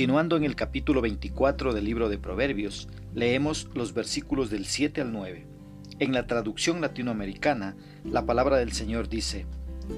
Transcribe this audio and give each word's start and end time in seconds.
Continuando 0.00 0.38
en 0.38 0.44
el 0.44 0.56
capítulo 0.56 1.02
24 1.02 1.74
del 1.74 1.84
libro 1.84 2.08
de 2.08 2.16
Proverbios, 2.16 2.88
leemos 3.14 3.68
los 3.74 3.92
versículos 3.92 4.48
del 4.48 4.64
7 4.64 5.02
al 5.02 5.12
9. 5.12 5.46
En 5.98 6.14
la 6.14 6.26
traducción 6.26 6.80
latinoamericana, 6.80 7.76
la 8.02 8.24
palabra 8.24 8.56
del 8.56 8.72
Señor 8.72 9.10
dice, 9.10 9.44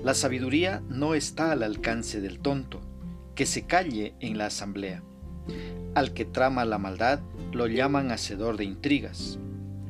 La 0.02 0.14
sabiduría 0.14 0.82
no 0.88 1.14
está 1.14 1.52
al 1.52 1.62
alcance 1.62 2.20
del 2.20 2.40
tonto, 2.40 2.80
que 3.36 3.46
se 3.46 3.62
calle 3.62 4.16
en 4.18 4.38
la 4.38 4.46
asamblea. 4.46 5.04
Al 5.94 6.12
que 6.14 6.24
trama 6.24 6.64
la 6.64 6.78
maldad 6.78 7.20
lo 7.52 7.68
llaman 7.68 8.10
hacedor 8.10 8.56
de 8.56 8.64
intrigas. 8.64 9.38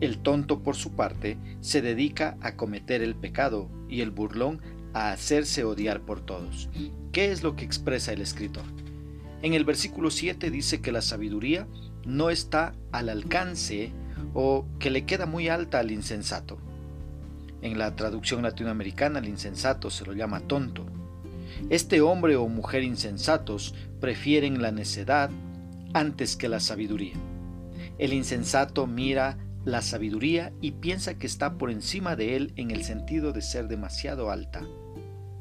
El 0.03 0.19
tonto, 0.19 0.63
por 0.63 0.77
su 0.77 0.93
parte, 0.93 1.39
se 1.63 1.81
dedica 1.81 2.37
a 2.43 2.55
cometer 2.55 3.01
el 3.01 3.15
pecado 3.15 3.71
y 3.89 4.03
el 4.03 4.11
burlón 4.11 4.61
a 4.93 5.11
hacerse 5.11 5.65
odiar 5.65 6.03
por 6.03 6.21
todos. 6.21 6.69
¿Qué 7.13 7.33
es 7.33 7.43
lo 7.43 7.57
que 7.57 7.65
expresa 7.65 8.13
el 8.13 8.21
escritor? 8.21 8.82
En 9.43 9.55
el 9.55 9.65
versículo 9.65 10.11
7 10.11 10.51
dice 10.51 10.81
que 10.81 10.93
la 10.93 11.03
sabiduría 11.03 11.67
no 12.07 12.31
está 12.31 12.75
al 12.93 13.09
alcance 13.09 13.93
o 14.35 14.67
que 14.79 14.91
le 14.91 15.05
queda 15.05 15.27
muy 15.27 15.49
alta 15.49 15.81
al 15.81 15.91
insensato. 15.91 16.59
En 17.61 17.77
la 17.77 17.95
traducción 17.97 18.43
latinoamericana 18.43 19.19
el 19.19 19.29
insensato 19.29 19.91
se 19.91 20.05
lo 20.05 20.13
llama 20.13 20.41
tonto. 20.41 20.87
Este 21.71 22.01
hombre 22.01 22.37
o 22.37 22.49
mujer 22.49 22.85
insensatos 22.85 23.75
prefieren 24.01 24.63
la 24.63 24.71
necedad 24.71 25.31
antes 25.93 26.37
que 26.37 26.49
la 26.49 26.61
sabiduría. 26.61 27.15
El 27.99 28.13
insensato 28.13 28.87
mira 28.87 29.39
la 29.65 29.83
sabiduría 29.83 30.53
y 30.61 30.73
piensa 30.73 31.19
que 31.19 31.27
está 31.27 31.55
por 31.59 31.71
encima 31.71 32.17
de 32.17 32.37
él 32.37 32.53
en 32.57 32.71
el 32.71 32.85
sentido 32.85 33.33
de 33.33 33.43
ser 33.43 33.69
demasiado 33.69 34.31
alta. 34.31 34.63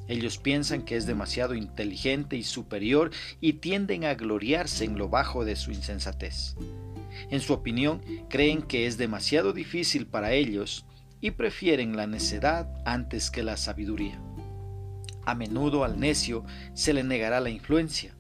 Ellos 0.08 0.38
piensan 0.38 0.84
que 0.84 0.98
es 0.98 1.06
demasiado 1.06 1.56
inteligente 1.56 2.36
y 2.36 2.44
superior 2.44 3.12
y 3.40 3.54
tienden 3.54 4.04
a 4.04 4.16
gloriarse 4.16 4.86
en 4.86 4.98
lo 4.98 5.10
bajo 5.10 5.46
de 5.46 5.56
su 5.56 5.72
insensatez. 5.72 6.56
En 7.30 7.40
su 7.40 7.54
opinión, 7.54 8.02
creen 8.30 8.62
que 8.62 8.88
es 8.88 8.98
demasiado 8.98 9.54
difícil 9.54 10.08
para 10.08 10.34
ellos 10.34 10.86
y 11.22 11.32
prefieren 11.32 11.96
la 11.96 12.08
necedad 12.08 12.68
antes 12.86 13.30
que 13.30 13.44
la 13.44 13.58
sabiduría. 13.58 14.20
A 15.26 15.36
menudo 15.36 15.84
al 15.84 16.00
necio 16.00 16.44
se 16.74 16.94
le 16.94 17.04
negará 17.04 17.40
la 17.40 17.52
influencia. 17.52 18.16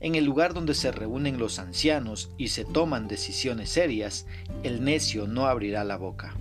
En 0.00 0.14
el 0.14 0.24
lugar 0.24 0.52
donde 0.52 0.74
se 0.74 0.92
reúnen 0.92 1.38
los 1.38 1.58
ancianos 1.58 2.30
y 2.36 2.48
se 2.48 2.64
toman 2.64 3.08
decisiones 3.08 3.70
serias, 3.70 4.26
el 4.62 4.84
necio 4.84 5.26
no 5.26 5.46
abrirá 5.46 5.84
la 5.84 5.96
boca. 5.96 6.34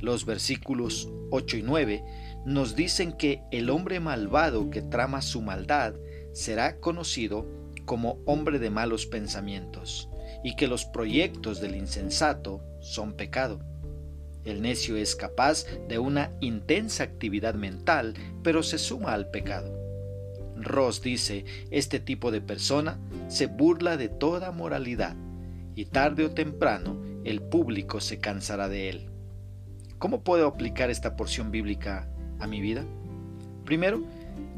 Los 0.00 0.26
versículos 0.26 1.08
8 1.30 1.56
y 1.56 1.62
9 1.62 2.04
nos 2.48 2.74
dicen 2.74 3.12
que 3.12 3.42
el 3.50 3.68
hombre 3.68 4.00
malvado 4.00 4.70
que 4.70 4.80
trama 4.80 5.20
su 5.20 5.42
maldad 5.42 5.92
será 6.32 6.80
conocido 6.80 7.46
como 7.84 8.22
hombre 8.24 8.58
de 8.58 8.70
malos 8.70 9.04
pensamientos, 9.04 10.08
y 10.42 10.56
que 10.56 10.66
los 10.66 10.86
proyectos 10.86 11.60
del 11.60 11.76
insensato 11.76 12.64
son 12.80 13.12
pecado. 13.12 13.60
El 14.44 14.62
necio 14.62 14.96
es 14.96 15.14
capaz 15.14 15.66
de 15.88 15.98
una 15.98 16.32
intensa 16.40 17.04
actividad 17.04 17.52
mental, 17.52 18.14
pero 18.42 18.62
se 18.62 18.78
suma 18.78 19.12
al 19.12 19.28
pecado. 19.30 19.70
Ross 20.56 21.02
dice, 21.02 21.44
este 21.70 22.00
tipo 22.00 22.30
de 22.30 22.40
persona 22.40 22.98
se 23.28 23.44
burla 23.44 23.98
de 23.98 24.08
toda 24.08 24.52
moralidad, 24.52 25.16
y 25.74 25.84
tarde 25.84 26.24
o 26.24 26.30
temprano 26.30 26.98
el 27.24 27.42
público 27.42 28.00
se 28.00 28.20
cansará 28.20 28.70
de 28.70 28.88
él. 28.88 29.10
¿Cómo 29.98 30.24
puedo 30.24 30.46
aplicar 30.46 30.88
esta 30.88 31.14
porción 31.14 31.50
bíblica 31.50 32.08
a 32.38 32.46
mi 32.46 32.60
vida? 32.60 32.84
Primero, 33.64 34.02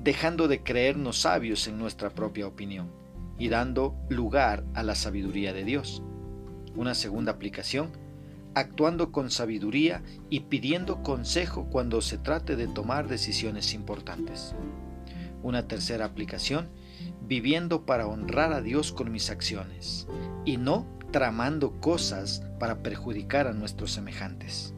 dejando 0.03 0.49
de 0.49 0.63
creernos 0.63 1.21
sabios 1.21 1.67
en 1.69 1.79
nuestra 1.79 2.11
propia 2.11 2.47
opinión 2.47 2.91
y 3.39 3.49
dando 3.49 3.95
lugar 4.09 4.65
a 4.75 4.83
la 4.83 4.95
sabiduría 4.95 5.53
de 5.53 5.65
Dios. 5.65 6.03
Una 6.77 6.95
segunda 6.95 7.33
aplicación, 7.33 7.91
actuando 8.55 9.13
con 9.13 9.31
sabiduría 9.31 10.03
y 10.29 10.41
pidiendo 10.41 11.03
consejo 11.03 11.67
cuando 11.71 12.01
se 12.01 12.19
trate 12.19 12.57
de 12.57 12.69
tomar 12.69 13.09
decisiones 13.09 13.75
importantes. 13.75 14.55
Una 15.43 15.67
tercera 15.67 16.05
aplicación, 16.05 16.69
viviendo 17.27 17.87
para 17.87 18.07
honrar 18.07 18.53
a 18.53 18.61
Dios 18.61 18.93
con 18.93 19.11
mis 19.11 19.31
acciones 19.31 20.07
y 20.45 20.57
no 20.57 20.87
tramando 21.11 21.81
cosas 21.81 22.43
para 22.59 22.83
perjudicar 22.83 23.47
a 23.47 23.53
nuestros 23.53 23.93
semejantes. 23.93 24.75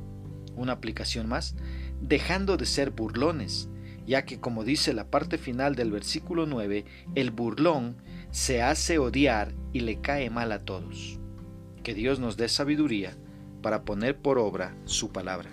Una 0.54 0.72
aplicación 0.72 1.28
más, 1.28 1.56
dejando 2.02 2.56
de 2.56 2.66
ser 2.66 2.90
burlones, 2.90 3.68
ya 4.06 4.24
que 4.24 4.40
como 4.40 4.64
dice 4.64 4.92
la 4.92 5.08
parte 5.08 5.38
final 5.38 5.74
del 5.76 5.90
versículo 5.90 6.44
9, 6.46 6.84
el 7.14 7.30
burlón 7.30 7.96
se 8.30 8.62
hace 8.62 8.98
odiar 8.98 9.54
y 9.72 9.80
le 9.80 10.00
cae 10.00 10.28
mal 10.28 10.52
a 10.52 10.64
todos. 10.64 11.18
Que 11.82 11.94
Dios 11.94 12.18
nos 12.18 12.36
dé 12.36 12.48
sabiduría 12.48 13.16
para 13.62 13.84
poner 13.84 14.18
por 14.18 14.38
obra 14.38 14.76
su 14.84 15.12
palabra. 15.12 15.50